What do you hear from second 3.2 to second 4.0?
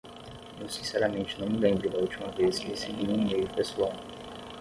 e-mail pessoal.